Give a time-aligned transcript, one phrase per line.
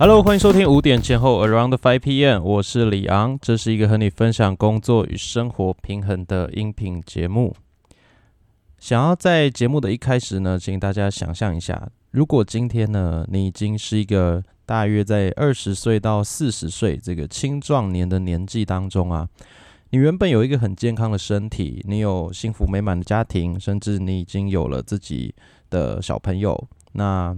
[0.00, 7.56] Hello，欢迎收听五点前后 Around Five PM，我是李昂，这是一个和你分享工作与生活平衡的音频节目。
[8.78, 19.28] 想要在节目的一开始呢，请大家想象一下，如果今天呢，你已经是一个大约在二十岁到四十岁这个青壮年的年纪当中啊，
[19.90, 25.34] 你原本有一个很健康的身体，你有幸福美满的家庭，甚至你已经有了自己
[25.68, 27.36] 的小朋友，那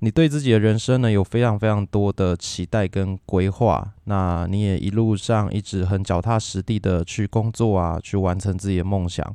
[0.00, 9.34] 你对自己的人生呢，有非常非常多的期待跟规划，那你也一路上一直很脚踏实地的去工作啊，去完成自己的梦想。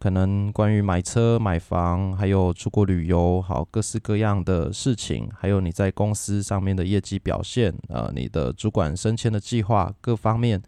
[0.00, 10.62] 可能关于买车、买房，还有出国旅游，好各式各样的事情，还有你在公司上面的业绩表现，呃，你的主管升迁的计划，各方面，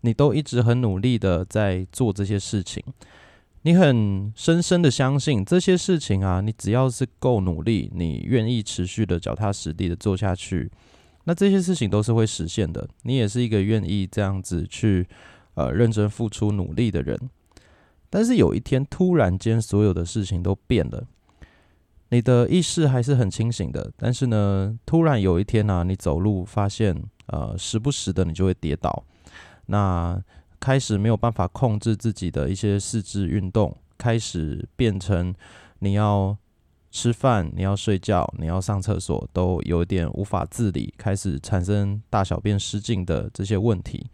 [0.00, 2.82] 你都一直很努力的在做这些事情。
[3.62, 10.70] 你很深深的相信这些事情啊，你只要是够努力，你愿意持续的脚踏实地的做下去，
[11.24, 12.88] 那这些事情都是会实现的。
[13.02, 15.06] 你也是一个愿意这样子去
[15.54, 17.18] 呃认真付出努力的人。
[18.08, 21.06] 但是有一天，突然间，所有的事情都变了。
[22.08, 29.04] 你的意识还是很清醒的，但是呢，突然有一天呢，你走路发现，呃，时不时的你就会跌倒。
[29.66, 30.20] 那
[30.60, 35.34] 开始没有办法控制自己的一些四肢运动，开始变成
[35.78, 36.36] 你要
[36.90, 44.06] 吃饭、你要睡觉、你要上厕所，都有点无法自理，开始产生大小便失禁的这些问题。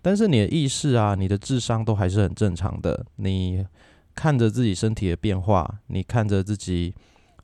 [0.00, 3.04] 但是你的意识啊，你的智商都还是很正常的。
[3.16, 3.66] 你
[4.14, 6.94] 看着自己身体的变化，你看着自己，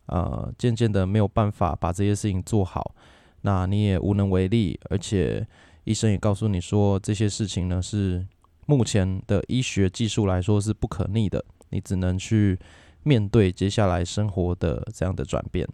[0.07, 2.95] 呃，渐渐的没有办法把这些事情做好，
[3.41, 4.79] 那你也无能为力。
[4.91, 5.45] 而且
[5.85, 8.27] 医生也告诉你说，这些事情呢是
[8.67, 12.59] 目前的医学技术来说是不可逆的，你只能去
[13.03, 15.69] 面对接下来生活的这样的转变。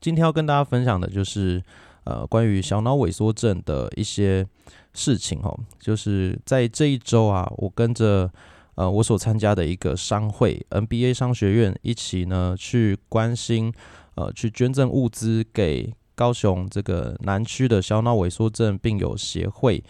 [0.00, 1.62] 今天要跟大家分享的就是。
[2.04, 4.46] 呃，关于小脑萎缩症的一些
[4.94, 8.32] 事情哦，就是在这一周啊，我跟着
[8.76, 13.70] 呃我所参加的一个商会 NBA 商学院一起呢，去关心
[14.14, 19.80] 呃去捐赠物资给高雄这个南区的小脑萎缩症病友协会，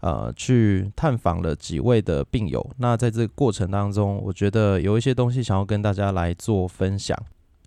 [0.00, 2.68] 呃，去探访了几位的病友。
[2.78, 7.16] 那在这个过程当中，我觉得有一些东西想要跟大家来做分享。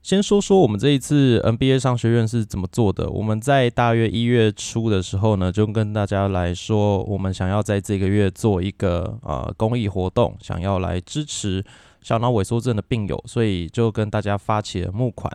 [0.02, 3.10] 先说说我们这一次 NBA 商学院是怎么做的。
[3.10, 11.64] 我们在大约一月初的时候呢，就跟大家来说，我们想要在这个月做一个呃公益活动，想要来支持
[12.02, 15.32] 小脑萎缩症的病友，所以就跟大家发起了募款。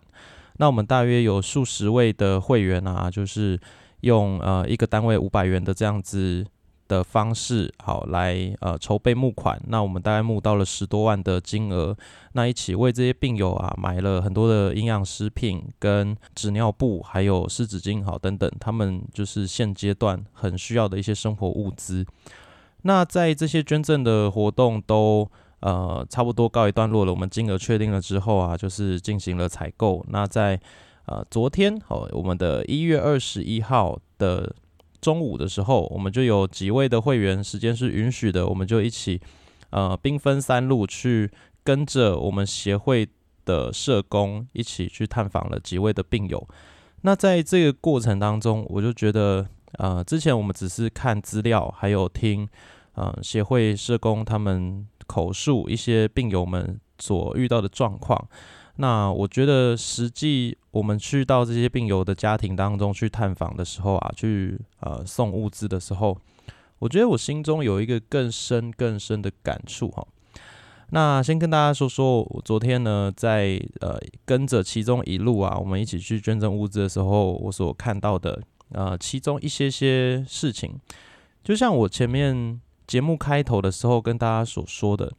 [0.57, 3.61] 那我们大约有数十位的会员啊，就是
[4.01, 6.47] 用呃一个单位五百元的这样子。
[6.87, 11.97] 的方式好来呃筹备募款，那我们大概募到了十多万的金额，
[12.33, 22.05] 那一起为这些病友啊买了很多的营养食品、跟纸尿布，还有湿纸巾好等等，他们就是现阶段很需要的一些生活物资。
[22.83, 25.27] 那在这些捐赠的活动都
[25.65, 30.05] 呃差不多告一段落了，我们金额确定了之后啊，就是进行了采购。
[30.09, 30.61] 那在
[31.07, 34.55] 呃昨天好，我们的一月二十一号的。
[35.05, 39.21] 中午的时候，我们就有几位的会员，时间是允许的，我们就一起，
[39.69, 41.31] 呃，兵分三路去
[41.63, 43.07] 跟着我们协会
[43.45, 46.49] 的社工一起去探访了几位的病友。
[47.03, 52.49] 那在这个过程当中，我就觉得，呃，之前我们只是看资料，还有听，
[52.95, 58.29] 呃，协会社工他们口述一些病友们所遇到的状况。
[58.77, 66.19] 那我觉得，实际我们去到这些病友的家庭当中去探访的时候啊，去呃送物资的时候，
[66.81, 70.05] 我觉得我心中有一个更深更深的感触哈。
[70.91, 80.79] 那先跟大家说说，我昨天呢在呃跟着其中一路啊，我们一起去捐赠物资的时候，我所看到的呃其中一些些事情，
[81.45, 85.13] 就像我前面节目开头的时候跟大家所说的。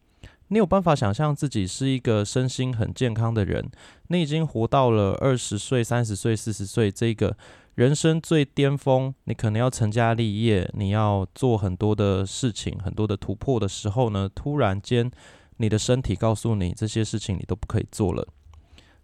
[0.50, 3.68] 你有办法想象自己是一个身心很健康的人？
[4.10, 7.36] 你已经活到了二十岁、三十岁、四十岁这个
[7.74, 14.30] 人生最巅峰，你可能要成家立业，你要做很多的事情、很多的突破的时候呢？
[14.36, 15.10] 突然间，
[15.58, 18.28] 你的身体告诉你这些事情你都不可以做了，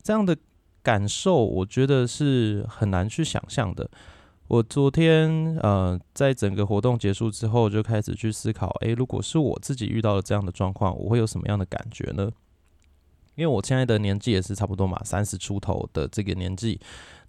[0.04, 0.38] 这样的
[0.84, 3.90] 感受，我觉得是很难去想象的。
[4.52, 12.30] 我昨天呃，在整个活动结束之后，就开始去思考：诶，如果是我自己遇到了这样的状况，我会有什么样的感觉呢？
[13.36, 16.78] 因为我现在的年纪也是差不多嘛，三十出头的这个年纪。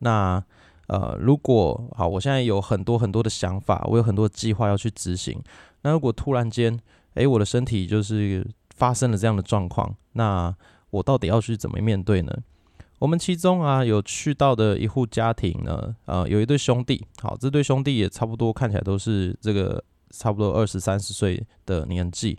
[0.00, 0.42] 那
[0.88, 5.40] 呃，如果好，我现在有很多很多的想法，我有很多计划要去执行。
[5.82, 6.76] 那如果突然间，
[7.14, 8.44] 诶，我的身体就是
[8.75, 10.52] 发生了这样的状况，那
[10.90, 12.36] 我到底要去怎么面对呢？
[13.02, 22.38] 我们其中啊有去到的一户家庭呢，呃，有一对兄弟，好，这对兄弟也差不多看起来都是这个差不多二十三十岁的年纪。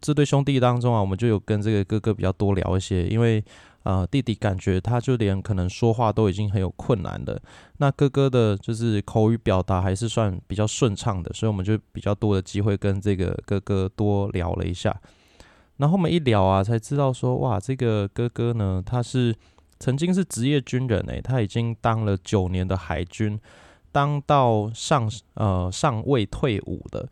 [0.00, 3.44] 这对兄弟当中啊，我们就有跟这个哥哥比较多聊一些，因为
[3.82, 7.38] 呃弟弟感觉他就连可能说话都已经很有困难了，
[7.76, 14.98] 那哥哥的就是口语表达还是算比较顺畅的，所以我们就比较多的机会跟这个哥哥多聊了一下。
[15.76, 19.36] 然后我们一聊啊，才知道说哇，这个哥哥呢，他是
[19.78, 23.38] 曾经是职业军人诶，他已经当了九年的海军，
[23.92, 27.08] 当到上呃上尉退伍的。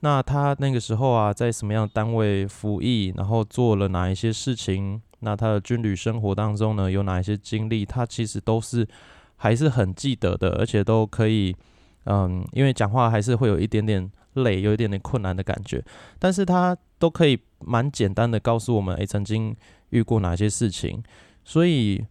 [0.00, 5.00] 那他那个时候啊，在什么样的单位服役，然后做了哪一些事情？
[5.20, 7.84] 那他的军旅生活当中呢，有哪一些经历？
[7.84, 8.86] 他其实都是
[9.36, 11.56] 还是很记得的，而且都可以，
[12.04, 15.82] 嗯，因为讲话还是会有一点点累，有一点点困难的感觉，
[16.18, 19.56] 但是他都可以蛮简单的告诉我们，诶，曾经
[19.90, 21.02] 遇过哪些事情。
[21.46, 22.04] 所以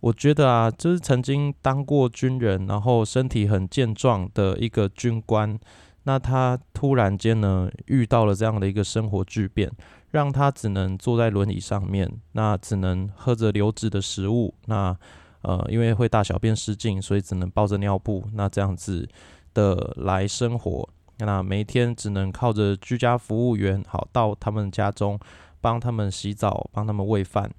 [0.00, 5.58] 我觉得啊，就是曾经当过军人，然后身体很健壮的一个军官。
[6.04, 9.70] 那他突然间呢，遇到了这样的一个生活巨变，
[10.10, 14.94] 让他只能坐在轮椅上面，那只能喝着流质的食物，那
[15.40, 19.08] 呃，因为会大小便失禁，所以只能抱着尿布，那这样子
[19.54, 25.18] 的来生活，那每天只能靠着居家服务员，好到他们家中
[25.60, 27.50] 帮他们洗澡，帮他们喂饭。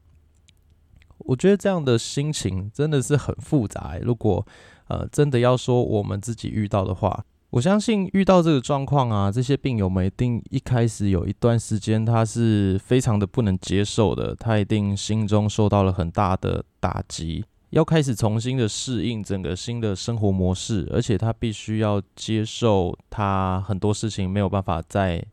[1.19, 3.97] 我觉得这样的心情真的是很复杂。
[4.01, 4.45] 如果
[4.87, 25.23] 呃真的要说我们自己遇到的话，我相信遇到这个状况啊，这些病友们一定一开始有一段时间，他是非常的不能接受的，他一定心中受到了很大的打击，要开始重新的适应整个新的生活模式，而且他必须要接受他很多事情没有办法再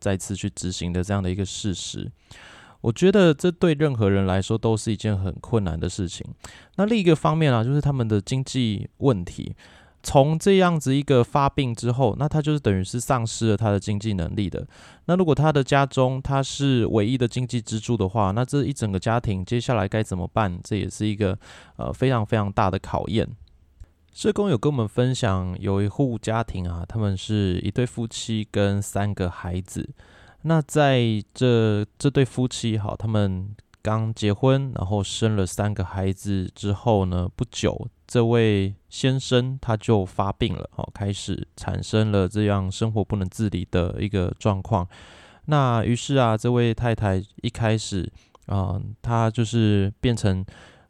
[0.00, 2.10] 再次去执行的这样的一个事实。
[2.80, 6.24] 我觉得这对任何人来说都是一件很困难的事情。
[6.76, 9.54] 那另一个方面啊，就是他们的经济问题。
[10.00, 14.64] 从这样子一个发病之后，那他就是等于是丧失了他的经济能力的。
[15.06, 20.56] 那如果他的家中他是唯一的经济支柱的话，那这一整个家庭接下来该怎么办？
[20.62, 21.36] 这也是一个
[21.76, 23.28] 呃非常非常大的考验。
[24.14, 29.90] 社工有跟我们分享，有一户家庭啊，他们是一对夫妻跟三个孩子。
[30.48, 37.86] 那在这这对夫妻好，他们刚结婚，然后生了三个孩子之后呢，不久。
[38.06, 44.88] 这位先生他就发病了，哦，开始产生了这样生活不能自理的一个状况。
[45.44, 48.10] 那于是啊，这位太太一开始
[48.46, 50.42] 啊，她就是变成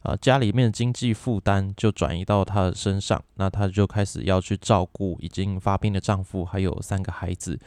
[0.03, 7.59] 啊家里面的经济负担就转移到她的身上，那她就开始要去照顾已经发病的丈夫，还有三个孩子。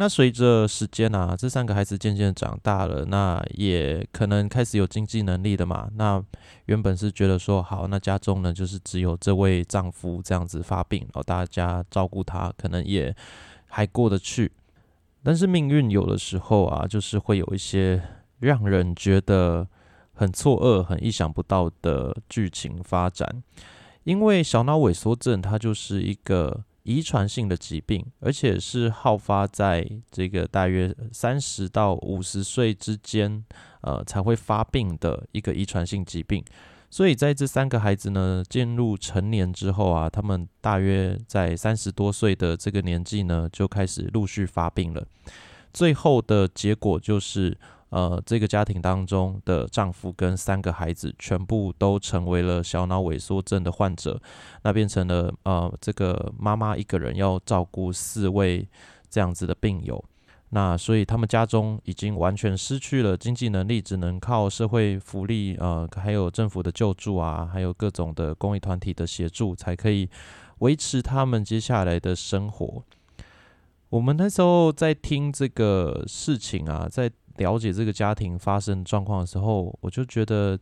[0.00, 5.90] 那随着时间啊，这三个孩子渐渐长大了，那也可能开始有经济能力的嘛。
[5.96, 6.22] 那
[6.66, 13.12] 原本是觉得说，好，那家中呢就是只有这位丈夫这样子发病，然后大家照顾他，可能也
[13.66, 14.52] 还过得去。
[15.24, 18.00] 但是命运有的时候啊，就是会有一些
[18.38, 19.66] 让人觉得
[20.12, 23.42] 很错愕、很意想不到的剧情发展。
[24.04, 26.62] 因为小脑萎缩症，它就是一个。
[26.88, 33.44] 遗传性的疾病，而且是好发在这个大约三十到五十岁之间，
[33.82, 36.42] 呃，才会发病的一个遗传性疾病。
[36.88, 45.06] 所以在这三个孩子呢进入成年之后啊，他们大约在三十多岁的这个年纪呢，就开始陆续发病了。
[45.74, 47.58] 最后的结果就是。
[47.90, 54.20] 呃，这个家庭当中的丈夫跟三个孩子全部都成为了小脑萎缩症的患者，
[54.62, 58.68] 那变成了呃，这个妈妈一个人要照顾四位
[59.08, 60.04] 这样子的病友，
[60.50, 70.10] 那所以他们家中已经完全失去了经济能力，只能靠社会福利呃，还有政府的救助啊，还有各种的公益团体的协助，才可以
[70.58, 72.82] 维持他们接下来的生活。
[73.88, 77.10] 我们那时候在听这个事情啊，在。
[77.38, 80.58] 了解这个家庭发生状况的时候，我就觉得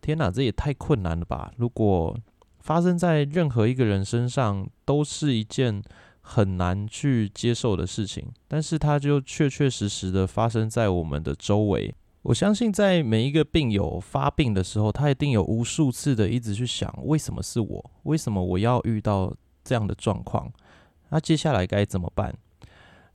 [0.00, 1.50] 天哪，这也太困难了吧！
[1.56, 2.16] 如果
[2.60, 5.82] 发生在任何一个人身上，都是一件
[6.20, 8.26] 很难去接受的事情。
[8.48, 11.94] 但是它就确确实实的发生在我们的周围。
[12.22, 17.90] 我相信，在每一个病友发病的时候，他一定有无数次的一直去想：为什么是我？
[18.02, 19.32] 为什么我要遇到
[19.62, 20.52] 这样的状况？
[21.10, 22.34] 那接下来该怎么办？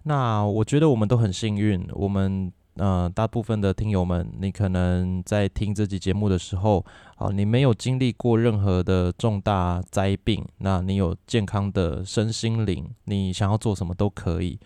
[0.03, 2.51] 那我觉得我们都很幸运，我们。
[2.75, 6.85] 呃，大部分的听友们，你可能在听这集节目的时候，
[7.15, 14.57] 啊，你没有经历过任何的重大灾病，那你有健康的身心灵，你想要做什么都可以。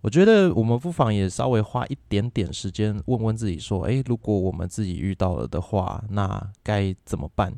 [0.00, 7.52] 我觉得我们不妨也稍微花一点点时间问问自己说：，诶，如果我们自己遇到了的话，那该怎么办？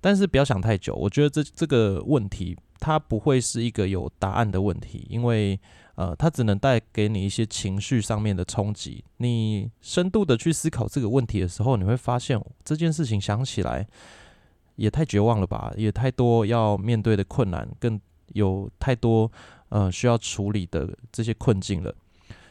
[0.00, 5.58] 但是不要想太久，我觉得这这个问题它不会是一个有答案的问题，因为
[5.96, 9.04] 呃，它只能带给你一些情绪上面的冲击。
[9.18, 13.86] 你深度的去思考这个问题的时候，你会发现这件事情想起来
[14.76, 18.00] 也太绝望了吧，也太多要面对的困难，更
[18.34, 19.30] 有太多。
[19.70, 21.92] 呃，需要处理的这些困境了，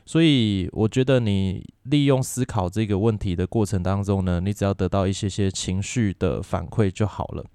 [0.05, 7.45] 所以我觉得你利用思考这个问题的过程当中呢，你只要得到一些些情绪的反馈就好了。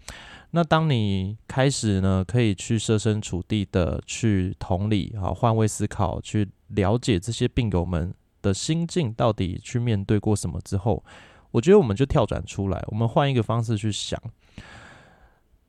[0.51, 11.05] 那当你开始呢，可以去设身处地的去同理啊，换位思考，去了解这些病友们的心境到底去面对过什么之后，
[11.51, 14.19] 我觉得我们就跳转出来，我们换一个方式去想。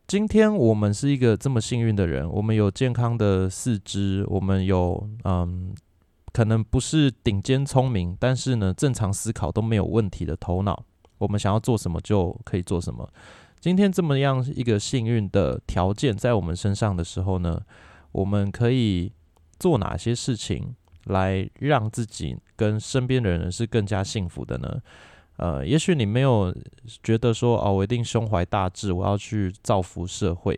[0.07, 5.75] 今天我们是一个这么幸运的人，我们有健康的四肢，我们有嗯，
[6.31, 10.85] 可能不是顶尖聪明，但是呢，正常思考都没有问题的头脑。
[11.17, 13.07] 我们想要做什么就可以做什么。
[13.59, 17.61] 今天这么样一个幸运的条件在我们身上的时候呢，
[18.13, 19.11] 我们可以
[19.59, 20.73] 做哪些事情
[21.05, 24.81] 来让自己跟身边的人是更加幸福的呢？
[25.35, 26.55] 呃，也许你没有
[27.03, 30.57] 觉得说哦，我一定胸怀大志，我要去造福社会。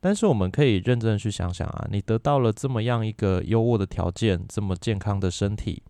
[0.00, 5.82] 但是我们可以认真的去想想啊，你得到了这么样一个优渥的条件，这么健康的身体，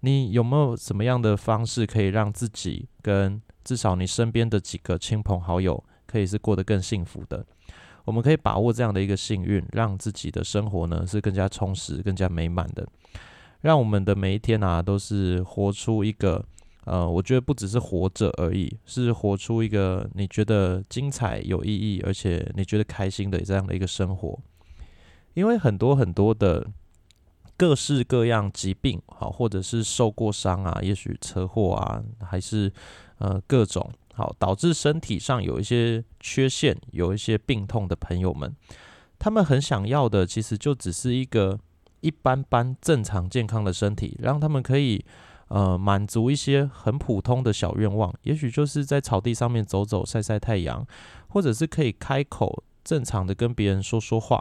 [0.00, 7.44] 你有没有什么样的方式可以让自己跟至少你身边的几个亲朋好友，可以是过得更幸福的？
[8.04, 12.86] 我们可以把握这样的一个幸运，让自己的生活呢是更加充实、更加美满的，
[13.60, 16.44] 让我们的每一天啊都是活出一个。
[16.86, 24.36] 呃，我觉得不只是活着而已，是活出一个你觉得精彩、有意义，而且你觉得开心的这样的一个生活。
[25.34, 26.66] 因为很多很多的
[27.60, 32.72] 各式各样疾病，好，或者是受过伤啊，也许车祸啊，还是
[33.18, 38.56] 呃各种好导致身体上有一些缺陷、有一些病痛的朋友们，
[39.18, 41.58] 他们很想要的，其实就只是一个
[42.00, 45.04] 一般般、正常、健康的身体，让他们可以。
[45.52, 50.86] 呃，满足一些很普通的小愿望，也许就是在草地上面走走、晒晒太阳，
[51.26, 54.40] 或者是可以开口正常的跟别人说说话。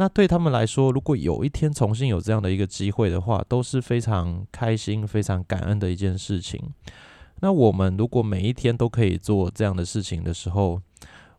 [0.00, 6.58] 那对他们来说，如果有一天重新有这样的一个机会的话，都是非常开心、非常感恩的一件事情。
[7.40, 10.80] 那我们如果每一天都可以做这样的事情的时候，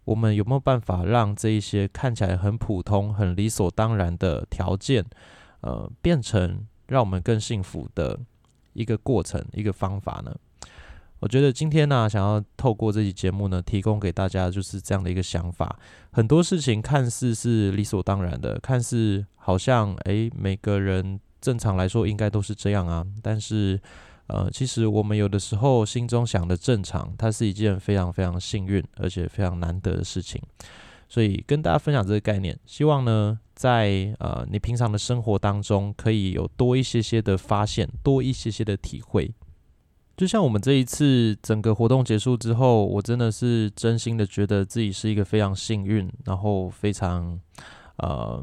[0.04, 5.04] 我们有没有办法让这一些看起来很普通、很理所当然的条件，
[5.62, 8.20] 呃，变成让我们更幸福的？
[8.74, 10.34] 一个过程，一个方法呢？
[11.22, 15.80] 我觉得今天呢，想要透过这期节目呢，提供给大家就是这样的一个想法。
[16.12, 23.06] 很多事情看似是理所当然的，看似好像诶，每个人正常来说应该都是这样啊。
[23.22, 23.80] 但是，
[24.26, 30.42] 呃，其实我们有的时候心中想的正常，它是一件非常非常幸运而且非常难得的事情。
[31.08, 33.40] 所以跟大家分享这个概念，希望呢。
[33.54, 39.32] 在呃，你平常的生活当中，可以有多一些些的发现，多一些些的体会。
[40.22, 47.40] 就像我们这一次整个活动结束之后，我真的是真心的觉得自己是一个非常幸运，然后非常
[47.98, 48.40] 呃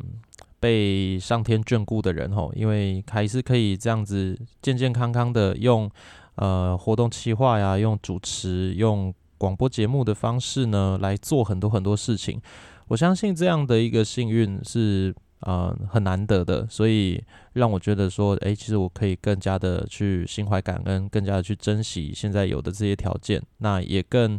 [0.59, 5.89] 被上天眷顾的人吼，因为还是可以这样子健健康康的用
[6.35, 12.43] 呃活动企划呀，用主持、用广播节目的方式呢来做很多很多事情。
[12.89, 24.39] 我相信这样的一个幸运是呃很难得的，所以让我觉得说，诶，其实我可以更加的去心怀感恩，更加的去珍惜现在有的这些条件，那也更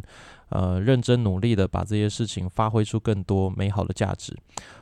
[0.50, 4.36] 呃认真努力的把这些事情发挥出更多美好的价值。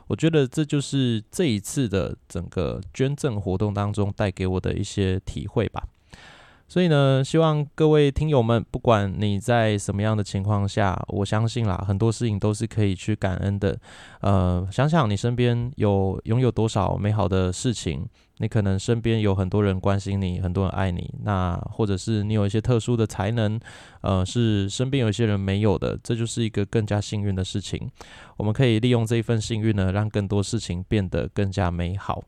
[0.07, 5.83] 我觉得这就是这一次的整个捐赠活动当中带给我的一些体会吧。
[6.69, 13.75] 所以呢，希望各位听友们，不管你在什么样的情况下，我相信啦，很多事情都是可以去感恩的。
[14.21, 18.07] 呃，想想你身边有拥有多少美好的事情，
[18.37, 23.59] 你可能身边有很多人关心你，很多人爱你，那或者是你有一些特殊的才能，
[24.01, 27.89] 呃，是身边有一些人没有的，这就是一个更加幸运的事情。
[28.37, 32.23] 我们可以利用这一份幸运呢，让更多事情变得更加美好。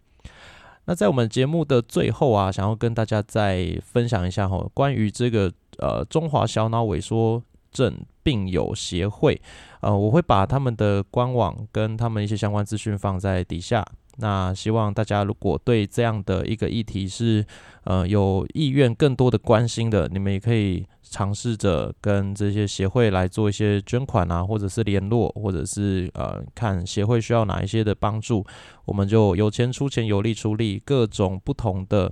[0.86, 9.40] 那在我们节目的最后啊，想要跟大家再分享一下哈，关于这个呃中华小脑萎缩症病友协会，
[9.82, 13.86] 呃，我会把他们的官网跟他们一些相关资讯放在底下。
[14.18, 17.44] 那希望大家如果对这样的一个议题是
[17.86, 28.44] 呃有意愿更多的关心的，你们也可以尝试着跟这些协会来做一些捐款啊，或者是联络，或者是呃看协会需要哪一些的帮助，
[28.86, 32.10] 我们就有钱出钱，有力出力，各种不同的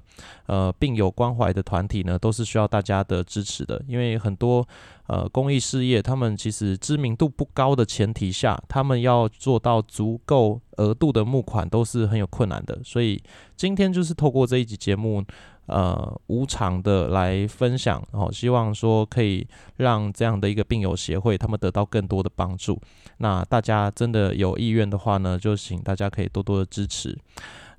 [0.47, 4.67] 呃病友关怀的团体呢，都是需要大家的支持的，因为很多
[5.07, 13.23] 呃公益事业，他们其实知名度不高的前提下，他们要做到足够额度的募款都是很有困难的，所以
[13.55, 15.23] 今天就是透过这一集节目。
[15.69, 19.47] 呃，无偿的来分享，然后希望说可以
[19.77, 22.79] 让这样的一个病友协会，他们得到更多的帮助。
[23.19, 27.17] 那大家真的有意愿的话呢，就请大家可以多多的支持。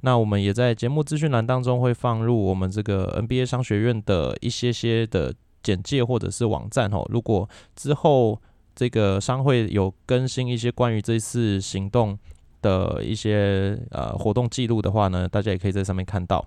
[0.02, 7.04] 那我们也在节目资讯栏当中会放入我们这个 NBA 商学院的一些些的简介或者是网站哦。
[7.11, 8.40] 如果之后
[8.75, 12.18] 这个商会有更新一些关于这次行动
[12.62, 16.47] 的一些呃活动记录的话呢，大家也可以在上面看到。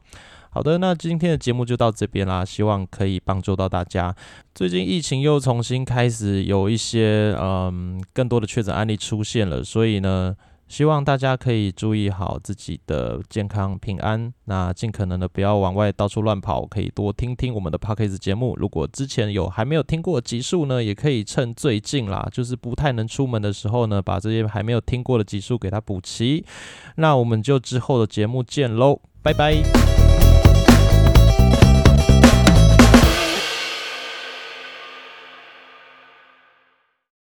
[0.53, 4.15] 好的，那今天的节目就到这边啦，希望可以帮助到大家。
[4.53, 10.36] 最近疫情又重新开始有一些嗯更多的确诊案例出现了，所以呢，
[10.67, 18.55] 希望大家可以注意好自己的健康平安，那尽可能的不要往外到处乱跑，可以多听听我们的 p o c a s t 节目。
[18.57, 26.45] 如果之前有还没有听过集数呢，也可以趁最近啦，就是不太能出门的时候呢，把这些还没有听过的集数给它补齐。
[26.98, 30.02] 那我们就之后的节目见喽，拜拜。